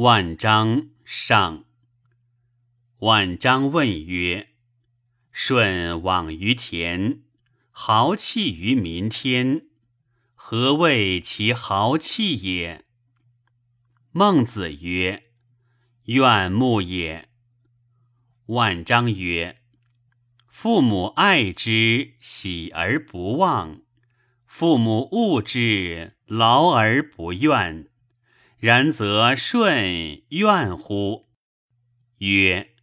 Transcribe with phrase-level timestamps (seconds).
[0.00, 1.66] 万章上。
[3.00, 4.48] 万章问曰
[5.30, 7.20] ：“舜往于田，
[7.70, 9.66] 豪气于民天，
[10.34, 12.86] 何谓其豪气也？”
[14.10, 15.24] 孟子曰
[16.08, 17.28] ：“怨慕也。”
[18.48, 19.60] 万章曰
[20.48, 23.82] ：“父母爱之，喜而不忘；
[24.46, 27.89] 父母恶之，劳而不怨。
[28.60, 31.28] 然则舜怨乎？”
[32.18, 32.74] 曰：“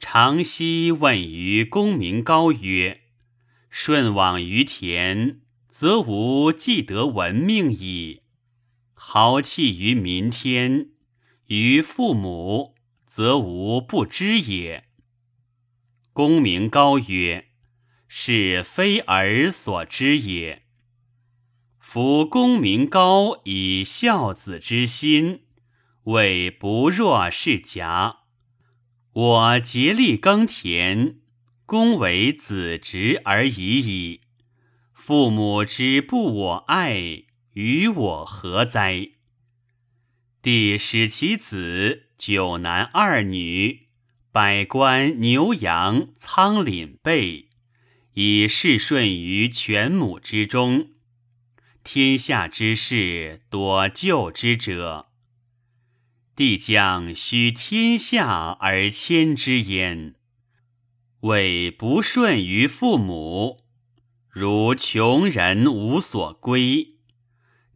[0.00, 3.02] 常熙问于公明高曰
[3.70, 8.22] ：‘舜往于田，则无既得闻命矣。’”
[9.00, 10.90] 豪气于民天，
[11.46, 12.74] 于父母，
[13.06, 14.88] 则无不知也。
[16.12, 17.48] 公明高曰
[18.08, 20.64] ：“是非尔所知也。
[21.90, 25.44] 夫功名高以孝子之心，
[26.02, 28.18] 谓不若是假。
[29.10, 31.16] 我竭力耕田，
[31.64, 34.20] 公为子侄而已矣。
[34.92, 37.22] 父母之不我爱。”
[37.56, 39.12] 与我何哉？
[40.42, 43.86] 帝使其子九男二女，
[44.30, 47.48] 百官牛羊仓廪备，
[48.12, 50.90] 以事顺于犬母之中。
[51.90, 55.06] 天下之事多救之者，
[56.36, 60.14] 帝将须天下而迁之焉。
[61.20, 63.64] 为不顺于父母，
[64.28, 66.98] 如穷人无所归。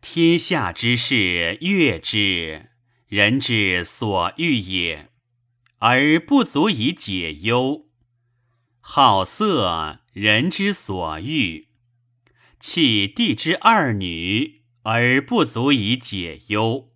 [0.02, 2.68] 天下之事，悦之，
[3.06, 5.10] 人之所欲也，
[5.78, 7.86] 而不足以解忧；
[8.82, 11.68] 好色，人之所欲，
[12.62, 16.90] 弃地之二女，而不足以解忧；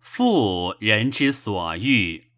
[0.00, 2.32] 富，人之所欲，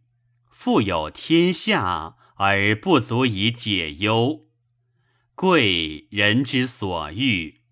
[0.50, 4.42] 富有天下，而不足以解忧；
[5.34, 7.62] 贵，人之所欲。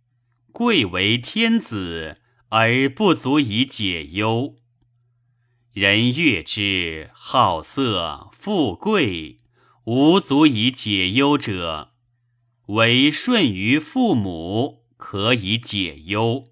[0.52, 4.56] 贵为天子，而不足以解忧。
[5.74, 9.36] 人悦之，好色、富贵，
[9.84, 11.91] 无足以解忧者，
[12.66, 16.48] 唯顺于父母，可以解忧。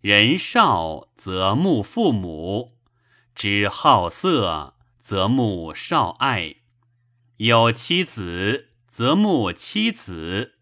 [0.00, 2.76] 人少则慕父母，
[3.34, 6.56] 知好色则慕少爱，
[7.36, 10.54] 有妻子则慕妻子。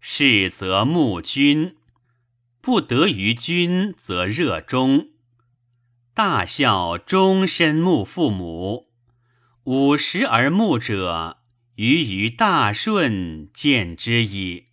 [0.00, 1.76] 事则慕君，
[2.60, 5.10] 不得于君则热衷。
[6.12, 8.88] 大孝终身慕父母，
[9.64, 11.41] 五十而慕者，
[11.76, 14.66] 于于大顺见之矣。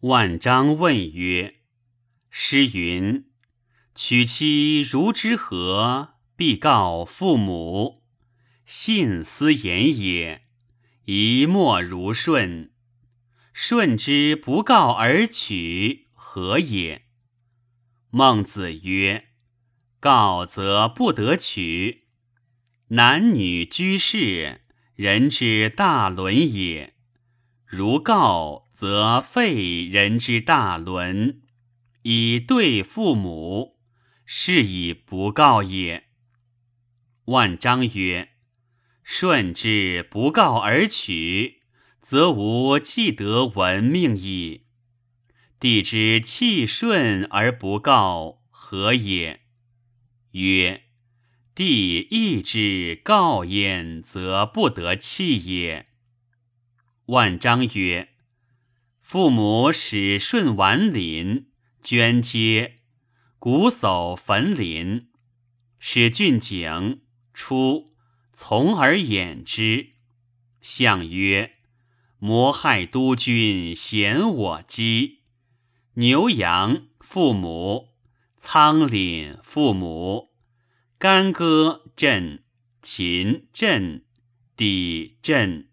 [0.00, 1.60] 万章问曰
[2.30, 3.26] ：“诗云
[3.94, 6.14] ：‘娶妻如之何？
[6.36, 8.02] 必告父母。’
[8.66, 10.42] 信斯言也。
[11.04, 12.72] 一莫如顺。”
[13.52, 17.06] 顺之不告而取，何也？
[18.10, 19.28] 孟子曰
[20.00, 22.06] ：“告则不得取。
[22.88, 24.62] 男女居士，
[25.00, 26.92] 人之大伦也。
[27.64, 31.40] 如告，则废人之大伦，
[32.02, 33.78] 以对父母，
[34.26, 36.04] 是以不告也。”
[37.32, 38.32] 万章曰
[39.02, 41.62] ：“顺之不告而取。”
[42.02, 44.66] 则无既得闻命矣。
[45.58, 49.40] 帝之气顺而不告，何也？
[50.32, 50.82] 曰：
[51.54, 55.86] 帝意之告焉，则不得弃也。
[57.06, 58.10] 万章曰：
[59.00, 61.50] 父母使顺完林，
[61.82, 62.76] 捐阶，
[63.38, 65.08] 鼓叟焚林，
[65.78, 67.02] 使郡景
[67.34, 67.94] 出，
[68.32, 69.90] 从而掩之。
[70.60, 71.56] 相曰。
[72.22, 75.20] 谋害督军，嫌我饥；
[75.94, 77.94] 牛羊父母，
[78.36, 80.29] 仓廪父母，
[81.02, 82.42] 干戈震，
[82.82, 84.04] 秦震，
[84.54, 85.70] 地震。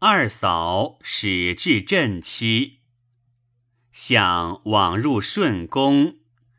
[0.00, 2.80] 二嫂始至震妻。
[3.90, 6.18] 相往入顺宫，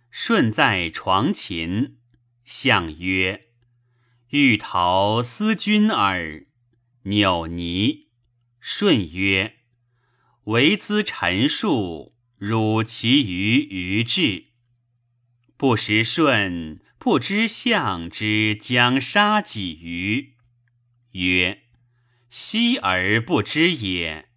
[0.10, 1.98] 顺在床前。
[2.44, 3.50] 相曰
[4.30, 6.48] ：“欲逃思君耳。”
[7.06, 8.08] 扭泥。
[8.60, 9.58] 舜曰
[10.46, 14.46] ：“唯兹陈述，汝其于于志。
[15.56, 20.34] 不识舜，不知相之将杀几余。”
[21.14, 21.64] 曰
[22.30, 24.30] ：“息而不知也。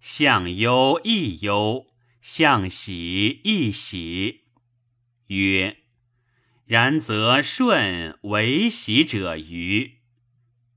[0.00, 1.86] 相忧亦忧，
[2.20, 4.46] 相喜亦喜。”
[5.28, 5.76] 曰
[6.66, 9.98] ：“然则舜为喜者于？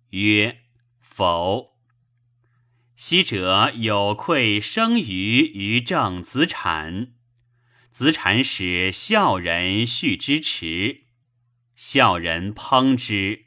[0.09, 0.59] 曰：
[0.99, 1.71] 否。
[2.95, 7.13] 昔者有愧生于于正子产，
[7.89, 11.05] 子产使孝人续之池，
[11.83, 13.45] 孝人烹之，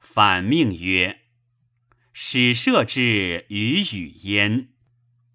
[0.00, 1.20] 反命曰
[2.12, 4.70] ：“始射之于语焉，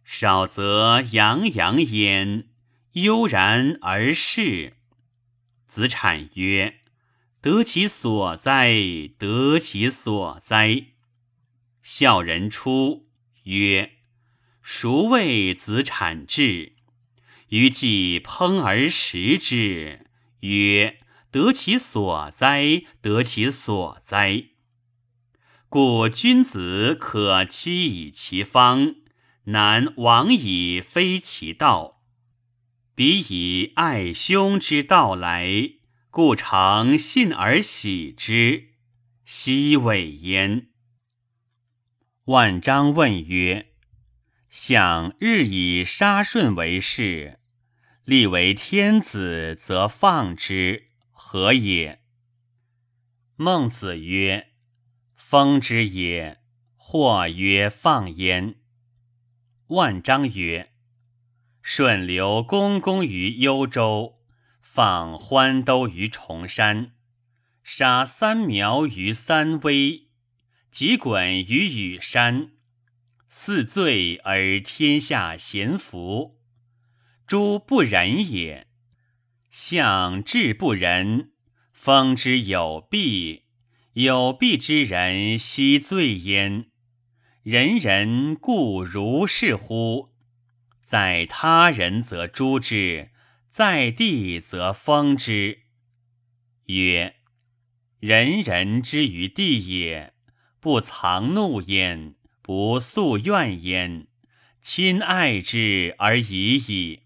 [0.04, 2.50] 少则洋洋焉，
[2.92, 4.74] 悠然而逝。”
[5.66, 6.82] 子产曰
[7.40, 8.76] ：“得其所哉！
[9.18, 10.88] 得其所哉！”
[11.82, 13.08] 孝人出。
[13.44, 13.94] 曰：
[14.62, 16.74] 孰谓子产至？
[17.48, 20.06] 于既烹而食之。
[20.42, 20.98] 曰：
[21.32, 22.84] 得其所哉！
[23.02, 24.48] 得其所哉！
[25.70, 28.96] 故君子可期以其方，
[29.46, 32.04] 难往以非其道。
[32.94, 35.76] 彼以爱兄之道来，
[36.10, 38.72] 故常信而喜之，
[39.24, 40.68] 奚谓焉？
[42.26, 43.72] 万章问曰
[44.50, 47.40] ：“想日以杀舜为事，
[48.04, 50.91] 立为天子，则放之，
[51.32, 52.02] 何也？”
[53.40, 54.50] 孟子曰
[55.16, 56.42] ：“封之也。”
[56.76, 58.56] 或曰：“放焉。”
[59.68, 60.74] 万章曰
[61.64, 64.20] ：“顺流公公于幽州，
[64.60, 66.92] 放欢都于崇山，
[67.64, 70.10] 杀三苗于三危。”
[70.70, 72.52] 即滚于羽山，
[73.30, 76.42] 四罪而天下咸服。
[77.26, 78.68] 诸不仁也。
[79.52, 81.32] 相志不仁，
[81.74, 83.44] 封之有弊。
[83.92, 86.68] 有弊之人，奚罪焉？
[87.44, 90.12] 人人故如是乎？
[90.80, 93.10] 在他人则诛之，
[93.52, 95.64] 在地则封之。
[96.68, 97.18] 曰：
[98.00, 100.14] 人人之于地也。
[100.62, 104.08] 不藏怒焉，不诉怨焉，
[104.62, 107.01] 亲爱之而已矣。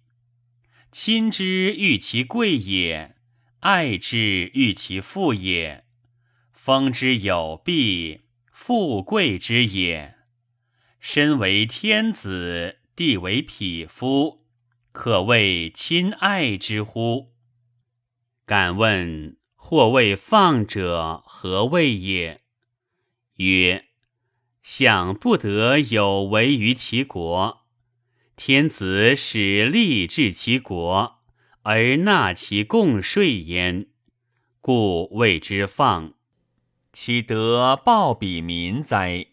[0.97, 3.17] 亲之欲其贵也，
[3.59, 5.83] 爱之欲其富也。
[6.53, 10.15] 封之有弊，富贵之也。
[11.01, 14.45] 身为天子，地为匹夫，
[14.93, 17.33] 可谓亲爱之乎？
[18.45, 22.39] 敢问或谓放者何谓也？
[23.35, 23.87] 曰：
[24.63, 27.64] 相不得有为于其国，
[28.35, 31.23] 天子使利治其国，
[31.63, 33.87] 而纳其贡税焉，
[34.59, 36.13] 故谓之放。
[36.91, 39.27] 岂得报彼民哉？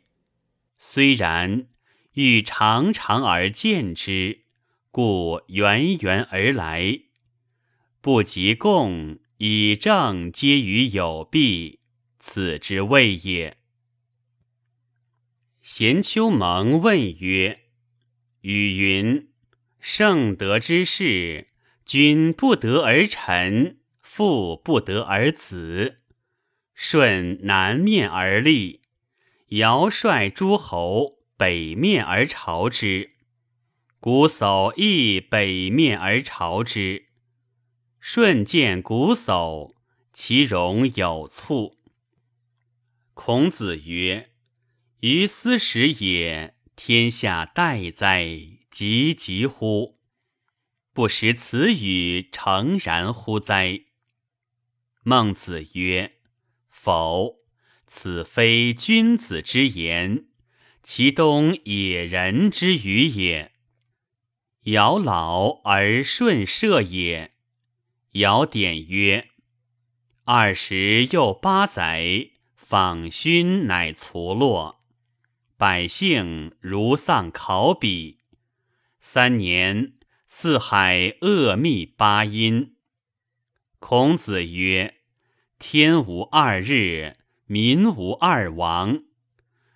[0.78, 1.66] 虽然，
[2.12, 4.44] 欲常常而见之，
[4.90, 7.00] 故源源而来。
[8.00, 11.81] 不及贡，以正皆于有弊，
[12.19, 13.58] 此之谓也。
[15.60, 17.60] 咸丘蒙问曰
[18.43, 19.29] ：“语云：
[19.79, 21.47] 圣德之士，
[21.85, 25.97] 君不得而臣，父不得而子。
[26.75, 28.81] 舜南面而立，
[29.50, 33.12] 尧率诸侯北面而朝之，
[34.00, 37.06] 瞽叟亦北面而朝之。
[38.00, 39.73] 舜见瞽叟，
[40.12, 41.77] 其容有蹙。
[43.15, 44.31] 孔子曰。”
[45.03, 48.27] 于斯时也，天下待哉！
[48.69, 50.01] 急急乎！
[50.93, 53.82] 不识此语，诚然乎哉？
[55.05, 56.15] 孟子曰
[56.69, 57.36] ：“否，
[57.86, 60.24] 此非君子之言，
[60.82, 63.53] 其东野人之语也。
[64.62, 67.31] 尧老而舜射也。
[68.15, 69.29] 尧典曰
[70.27, 74.81] ：‘二十又八载，访勋乃卒落。’”
[75.62, 78.19] 百姓如丧考妣，
[78.98, 79.92] 三年
[80.28, 82.74] 四海恶密八阴。
[83.78, 84.96] 孔子曰
[85.60, 87.12] ：“天无二日，
[87.46, 89.04] 民无二王。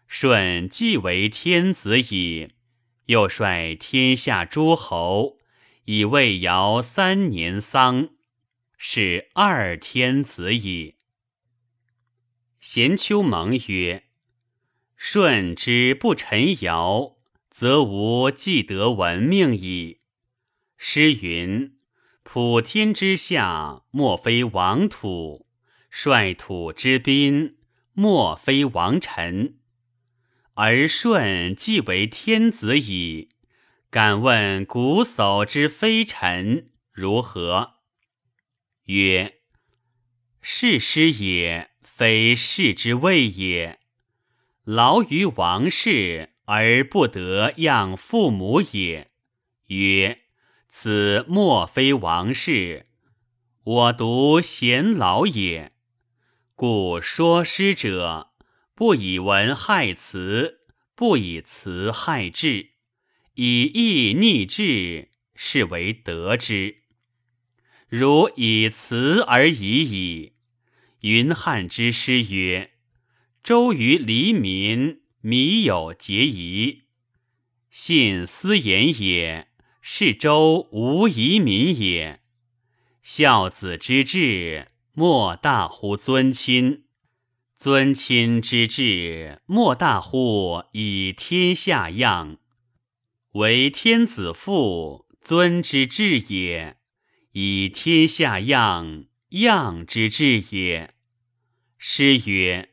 [0.08, 2.48] 舜既为天子矣，
[3.04, 5.38] 又率天下诸侯
[5.84, 8.08] 以为尧三年丧，
[8.76, 10.96] 是二天子矣。”
[12.58, 14.05] 贤丘蒙曰。
[14.96, 17.16] 舜之不臣尧，
[17.50, 19.98] 则无既得闻命矣。
[20.76, 21.78] 诗云
[22.24, 25.46] ：“普天之下，莫非王土；
[25.90, 27.56] 率土之滨，
[27.92, 29.58] 莫非王臣。”
[30.54, 33.28] 而舜既为天子矣，
[33.90, 37.74] 敢问瞽叟之非臣如何？
[38.84, 39.40] 曰
[40.40, 43.80] ：“是师也，非事之谓也。
[44.66, 49.12] 劳于王室而不得养父母也。
[49.68, 50.22] 曰：
[50.68, 52.86] 此莫非王室，
[53.62, 55.70] 我独贤老也。
[56.56, 58.32] 故说诗者，
[58.74, 60.62] 不以文害辞，
[60.96, 62.70] 不以辞害志，
[63.34, 66.78] 以义逆志，是为得之。
[67.88, 70.32] 如以辞而已矣。
[71.02, 72.72] 云汉之诗曰
[73.46, 76.86] ：“周于黎民，靡有节夷。
[77.70, 79.46] 信斯言也，
[79.80, 82.18] 是周无遗民也。
[83.04, 86.82] 孝子之志，莫大乎尊亲；
[87.56, 92.38] 尊亲之志，莫大乎以天下样。
[93.34, 96.78] 为天子父，尊之至也；
[97.30, 100.90] 以天下样，样之至也。”
[101.78, 102.70] 诗曰：“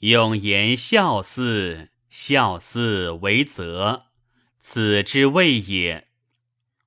[0.00, 4.06] 永言孝嗣，孝嗣为则，
[4.60, 6.06] 此之谓也。”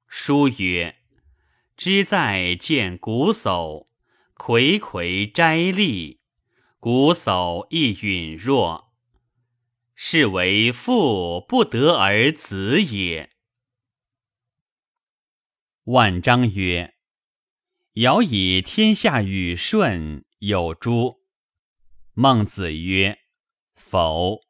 [0.08, 0.96] 书曰
[1.76, 3.88] ：“知在见瞽叟，
[4.36, 6.22] 睽睽摘栗，
[6.80, 8.94] 瞽叟亦允若，
[9.94, 13.32] 是为父不得而子也。”
[15.86, 16.96] 万章曰
[17.96, 21.20] ：“尧以天下与舜，有诸？”
[22.22, 23.18] 孟子曰
[23.74, 24.42] ：“否，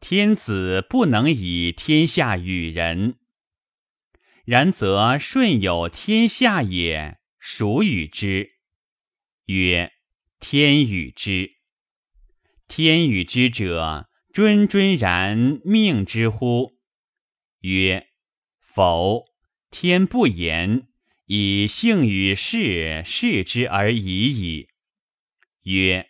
[0.00, 3.18] 天子不能以天下与人。
[4.46, 8.52] 然则舜有天下也，孰与之？”
[9.44, 9.92] 曰
[10.40, 11.50] ：“天与之。
[12.66, 16.78] 天与之者，谆谆然命之乎？”
[17.60, 18.06] 曰
[18.58, 19.26] ：“否，
[19.70, 20.88] 天不言，
[21.26, 24.68] 以性与事事之而已矣。”
[25.64, 26.08] 曰。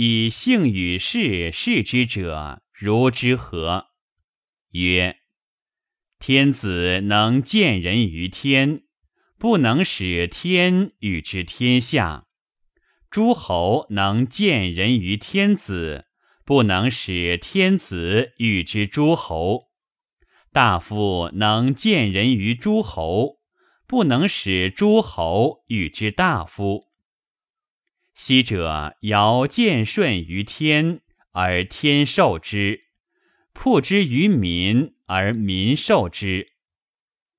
[0.00, 3.86] 以性与事事之者，如之何？
[4.70, 5.16] 曰：
[6.20, 8.82] 天子能见人于天，
[9.40, 12.28] 不能使天与之天下；
[13.10, 16.06] 诸侯能见人于天子，
[16.44, 19.70] 不能使天子与之诸侯；
[20.52, 23.40] 大夫能见人于诸侯，
[23.88, 26.87] 不能使诸侯与之大夫。
[28.20, 32.80] 昔者尧见舜于天，而天受之；
[33.52, 36.48] 曝之于民，而民受之。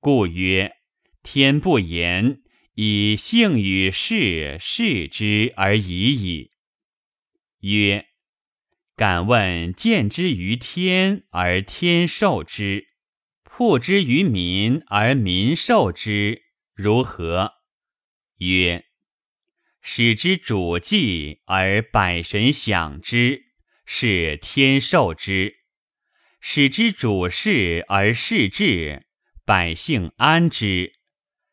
[0.00, 0.72] 故曰：
[1.22, 2.40] 天不言，
[2.76, 6.52] 以性与事事之而已矣。
[7.60, 8.06] 曰：
[8.96, 12.88] 敢问见之于天而天受之，
[13.44, 16.40] 曝之于民而民受之，
[16.74, 17.52] 如何？
[18.38, 18.86] 曰：
[19.82, 23.46] 使之主祭而百神享之，
[23.86, 25.54] 是天受之；
[26.40, 29.06] 使之主事而事治，
[29.44, 30.92] 百姓安之，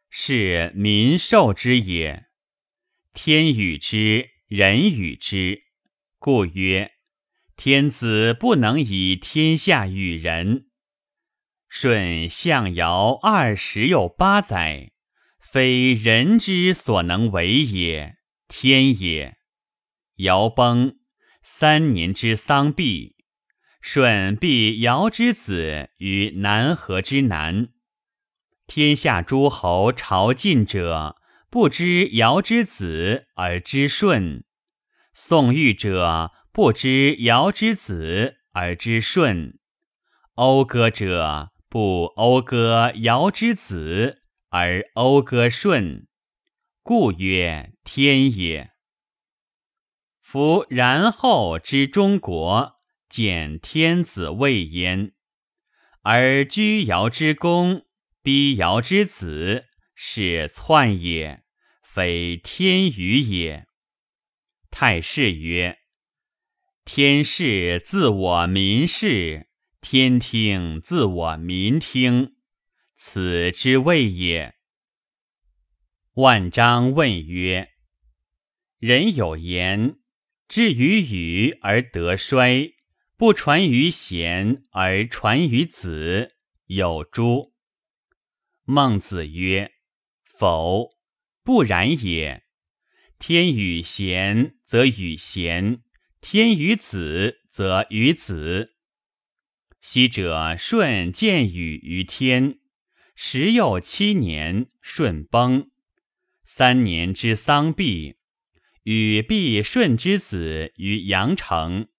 [0.10, 2.26] 是民受之也。
[3.14, 5.64] 天与之，人与之，
[6.20, 6.92] 故曰：
[7.56, 10.68] 天子不能以天下与人。
[11.70, 14.92] 舜、象尧二十有八载，
[15.40, 18.17] 非人之所能为也。
[18.48, 19.38] 天也，
[20.16, 20.96] 尧崩，
[21.44, 23.16] 三年之丧毕。
[23.82, 27.70] 舜必尧之子于南河之南。
[28.66, 31.18] 天下诸侯朝觐者，
[31.50, 34.44] 不知尧之子而知舜；
[35.14, 39.60] 宋玉者，不知尧之子而知舜；
[40.36, 46.07] 讴歌者，不讴歌尧之子而讴歌舜。
[46.88, 48.72] 故曰天也。
[50.22, 52.76] 夫然后之中国，
[53.10, 55.12] 见天子位焉，
[56.04, 57.86] 而居尧之宫，
[58.22, 59.66] 逼尧之子，
[59.96, 61.44] 是篡也，
[61.84, 63.68] 非天与也。
[64.72, 65.80] 太师曰：
[66.86, 69.50] 天视自我民视，
[69.82, 72.38] 天听自我民听，
[72.96, 74.57] 此之谓也。
[76.18, 77.74] 万章问曰
[78.82, 80.00] ：“人有言，
[80.48, 82.74] 至于禹而得衰，
[83.16, 86.34] 不传于贤而传于子，
[86.66, 87.54] 有诸？”
[88.66, 89.74] 孟子曰
[90.26, 90.90] ：“否，
[91.44, 92.46] 不然也。
[93.20, 95.84] 天与贤则与贤，
[96.20, 98.74] 天与子则与子。
[99.82, 102.58] 昔者舜见禹于天，
[103.14, 105.70] 时又七年，舜崩。”
[106.50, 108.16] 三年之丧毕，
[108.84, 111.90] 与必顺之子于阳城，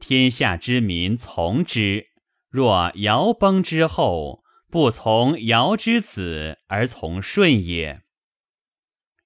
[0.00, 2.08] 天下之民从之。
[2.48, 8.02] 若尧崩之后，不从尧之子而从舜也。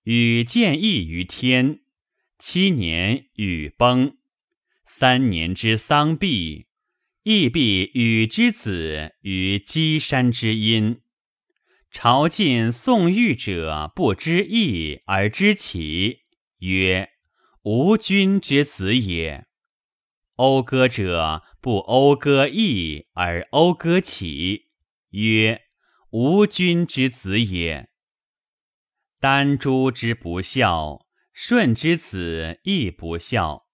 [0.02, 1.80] 禹见义于天，
[2.38, 4.18] 七年禹崩，
[4.86, 6.66] 三年之丧毕，
[7.22, 11.00] 亦必禹之子于箕山之阴。
[11.94, 16.24] 朝觐宋玉者不知义而知启，
[16.58, 17.10] 曰：
[17.62, 19.46] 吾君之子也。
[20.34, 24.70] 讴歌者不讴歌义而讴歌起，
[25.10, 25.62] 曰：
[26.10, 27.88] 吾君之子也。
[29.20, 33.68] 丹朱之不孝，舜之子亦不孝。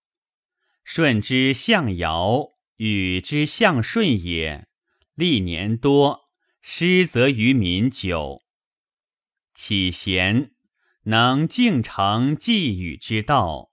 [0.84, 4.68] 舜之相尧，禹之相舜也。
[5.14, 6.19] 历年多。
[6.60, 8.42] 失则于民久，
[9.54, 10.52] 启贤
[11.04, 13.72] 能敬成寄语之道，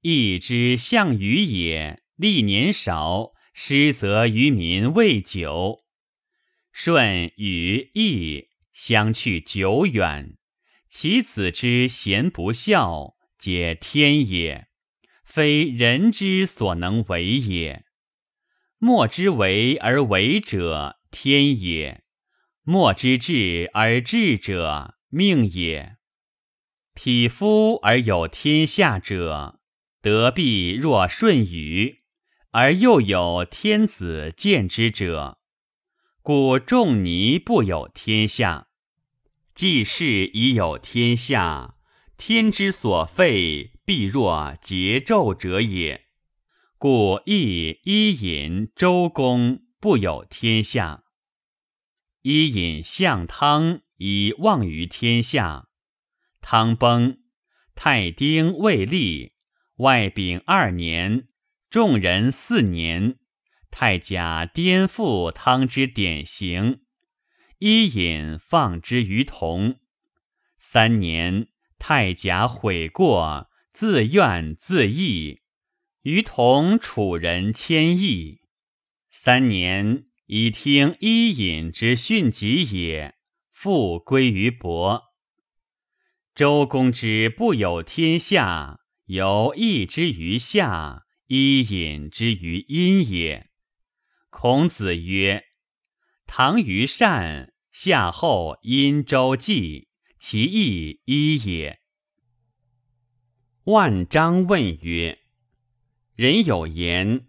[0.00, 2.02] 义之象禹也。
[2.16, 5.86] 历年少，失则于民未久。
[6.70, 10.36] 舜与义相去久远，
[10.86, 14.68] 其子之贤不孝，皆天也，
[15.24, 17.86] 非人之所能为也。
[18.76, 20.99] 莫之为而为者。
[21.10, 22.04] 天也，
[22.62, 25.96] 莫之至而至者命也。
[26.94, 29.60] 匹夫而有天下者，
[30.00, 32.02] 得必若舜禹，
[32.50, 35.38] 而又有天子见之者，
[36.22, 38.68] 故仲尼不有天下。
[39.54, 41.76] 既是已有天下，
[42.16, 46.06] 天之所废，必若桀纣者也。
[46.78, 49.62] 故亦伊尹、周公。
[49.80, 51.04] 不有天下，
[52.20, 55.68] 伊尹相汤以望于天下。
[56.42, 57.22] 汤崩，
[57.74, 59.32] 太丁未立，
[59.76, 61.28] 外丙二年，
[61.70, 63.16] 众人四年，
[63.70, 66.82] 太甲颠覆汤之典型，
[67.56, 69.80] 伊尹放之于同。
[70.58, 75.40] 三年，太甲悔过，自怨自艾，
[76.02, 78.39] 于同楚人千亿。
[79.22, 83.16] 三年，以听伊尹之训疾也，
[83.52, 85.12] 复归于伯。
[86.34, 93.50] 周公之不有天下，由义之于下，伊尹之于阴也。
[94.30, 95.44] 孔子曰
[96.26, 101.80] ：“唐于善，夏后殷周季，其义一也。”
[103.64, 105.18] 万章问曰
[106.16, 107.26] ：“人有言。”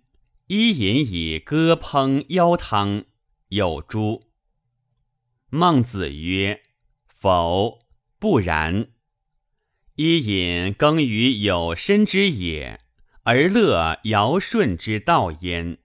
[0.54, 3.06] 伊尹以歌烹邀汤，
[3.48, 4.28] 有诸？
[5.50, 6.64] 孟子曰
[7.08, 7.80] ：“否，
[8.20, 8.90] 不然。
[9.96, 12.82] 伊尹耕于有身之野，
[13.24, 15.78] 而乐尧舜之道焉，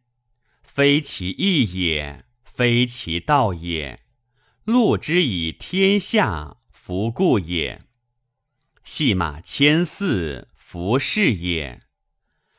[0.64, 4.00] 非其义也，非其道也。
[4.64, 7.82] 禄之以天下，弗故也。
[8.82, 11.82] 戏马千驷，弗是也，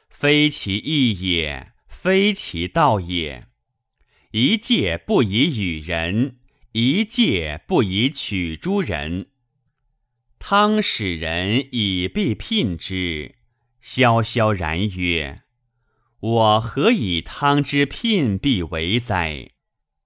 [0.09, 1.73] 非其义也。”
[2.07, 3.49] 非其道也。
[4.31, 6.37] 一介不以与人，
[6.71, 9.27] 一介不以取诸人。
[10.39, 13.35] 汤使人以必聘之，
[13.81, 15.41] 萧萧然曰
[16.21, 19.51] ：“我何以汤之聘必为哉？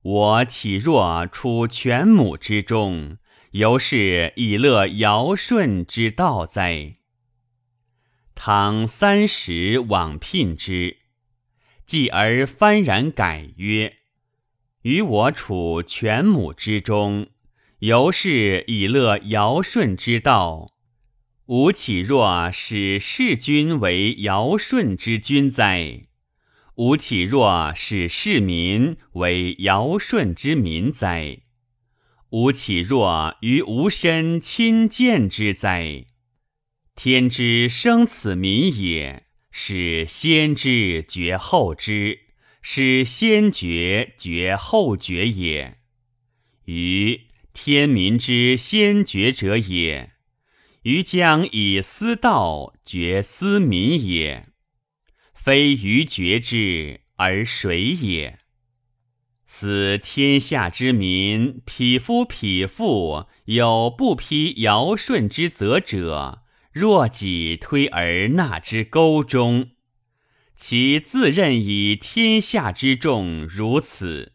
[0.01, 3.19] 我岂若处犬母之中，
[3.51, 6.95] 犹是以乐尧舜之道哉？”
[8.33, 11.00] 汤三十往聘之。
[11.91, 13.97] 继而幡然改曰
[14.84, 17.27] ：“于我处犬母之中，
[17.80, 20.71] 犹是以乐尧舜之道。
[21.47, 26.08] 吾岂若使世君为尧舜之君哉？
[26.75, 31.39] 吾岂若使世民为尧舜之民哉？
[32.30, 36.06] 吾岂若于吾身亲见之哉？
[36.95, 42.21] 天之生此民也。”使先知绝后知，
[42.61, 45.77] 使先觉绝后觉也。
[46.65, 50.11] 于天民之先觉者也，
[50.83, 54.47] 于将以思道觉思民也。
[55.33, 58.39] 非于绝之而谁也？
[59.45, 66.40] 此天下之民，匹夫匹妇，有不披尧舜之责者。
[66.71, 69.71] 若己推而纳之沟中，
[70.55, 74.31] 其自任以天下之众如此，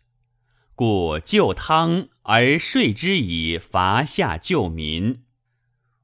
[0.75, 5.23] 故救汤而税之以伐下救民。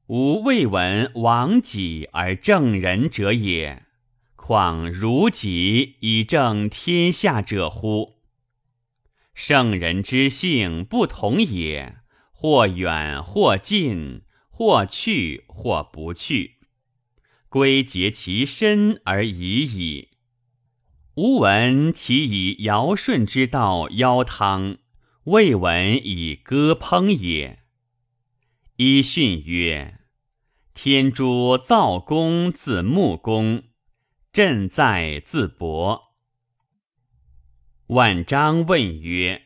[0.06, 3.82] 吾未闻亡己而正人者也，
[4.34, 8.22] 况如己以正天下者乎？
[9.34, 11.96] 圣人之性不同也，
[12.32, 14.22] 或远或近，
[14.64, 16.58] 或去或不去，
[17.48, 20.10] 归结其身而已矣。
[21.16, 24.78] 吾闻其以尧舜之道邀汤，
[25.24, 27.64] 未闻以歌烹也。
[28.76, 29.98] 伊训曰
[30.72, 33.64] ：“天诛造公自穆公，
[34.32, 36.12] 朕在自伯。”
[37.90, 39.42] 万章问曰：“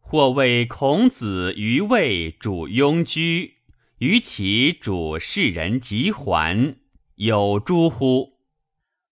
[0.00, 3.58] 或谓孔子于魏主庸居，
[4.02, 6.76] 于其主世人及还，
[7.14, 8.40] 有诸乎？”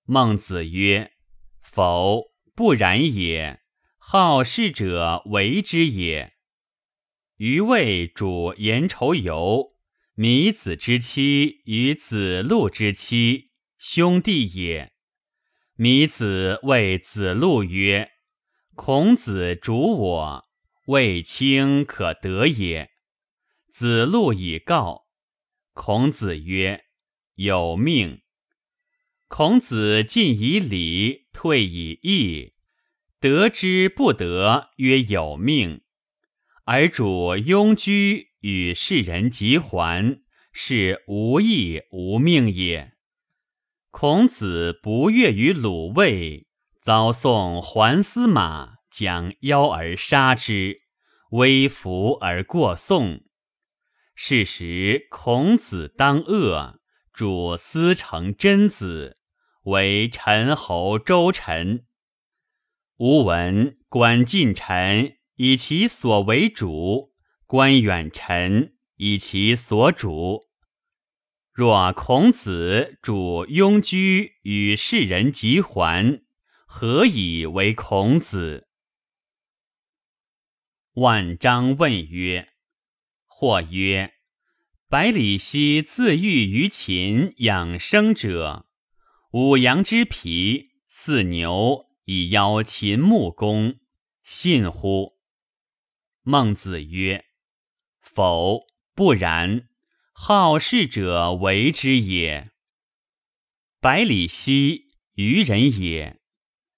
[0.05, 1.13] 孟子曰
[1.63, 3.61] ：“否，不然也。
[3.99, 6.33] 好事者为之也。
[7.37, 9.69] 于谓主颜仇游，
[10.15, 14.91] 弥子之妻与子路之妻，兄弟也。
[15.77, 18.11] 弥子谓子路曰。”
[18.75, 20.45] 孔子主我，
[20.87, 22.90] 未卿可得也。
[23.73, 25.07] 子路以告。
[25.73, 26.85] 孔子曰
[27.37, 28.23] ：“有命。”
[29.29, 32.55] 孔子进以礼，退以义。
[33.21, 35.83] 得之不得，曰有命。
[36.65, 42.95] 而主庸居与世人及还，是无义无命也。
[43.91, 46.49] 孔子不悦于鲁卫。
[46.83, 50.79] 遭送还司马，将邀而杀之，
[51.33, 53.21] 微服而过宋。
[54.15, 56.81] 是时孔子当恶，
[57.13, 59.17] 主司成真子，
[59.65, 61.87] 为陈侯周臣。
[62.97, 67.15] 吾闻观近臣以其所为主，
[67.47, 70.49] 观远臣以其所主。
[71.53, 76.23] 若孔子主庸居与世人及还。
[76.73, 78.69] 何以为孔子？
[80.93, 82.50] 万章问曰
[83.41, 84.17] ：“或曰，
[84.87, 88.67] 百里奚自喻于禽养生者，
[89.33, 93.77] 五羊之皮，似牛，以邀秦穆公，
[94.23, 95.15] 信乎？”
[96.23, 97.25] 孟子曰
[98.03, 99.71] ：“否，不然。
[100.13, 102.51] 好事者为之也。
[103.81, 106.21] 百里奚愚人也。”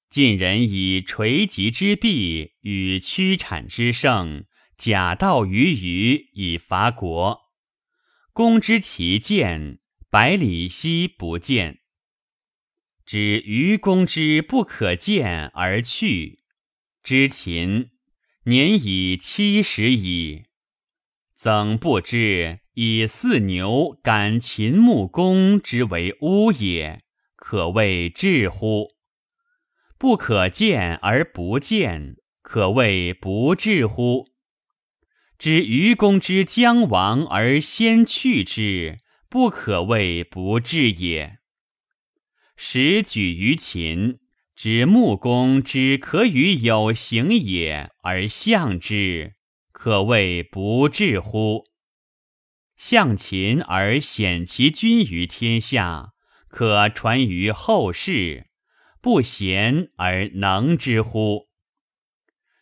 [0.08, 4.44] 晋人以垂棘之弊与屈产之盛，
[4.82, 7.52] 假道于虞以伐国。
[8.32, 9.78] 公之其见，
[10.10, 11.82] 百里奚不见。
[13.06, 16.40] 知愚公之不可见而去。
[17.00, 17.90] 知秦
[18.46, 20.46] 年已七十矣，
[21.36, 27.04] 曾不知以四牛赶秦穆公之为乌也，
[27.36, 28.88] 可谓智乎？
[29.96, 34.31] 不可见而不见，可谓不智乎？
[35.42, 41.40] 知愚公之将亡而先去之，不可谓不智也。
[42.56, 44.20] 时举于秦，
[44.54, 49.34] 知穆公之可与有形也而相之，
[49.72, 51.64] 可谓不智乎？
[52.76, 56.10] 相秦而显其君于天下，
[56.46, 58.46] 可传于后世。
[59.00, 61.48] 不贤而能之乎？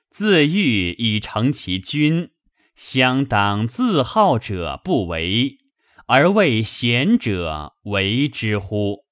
[0.09, 2.31] 自欲以成其君，
[2.83, 5.59] 相当自好者不为，
[6.07, 9.05] 而为贤者为之乎？